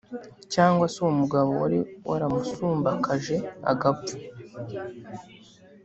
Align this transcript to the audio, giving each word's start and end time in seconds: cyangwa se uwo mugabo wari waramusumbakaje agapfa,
cyangwa 0.53 0.85
se 0.93 0.97
uwo 1.01 1.11
mugabo 1.21 1.51
wari 1.61 1.79
waramusumbakaje 2.09 3.35
agapfa, 3.71 4.15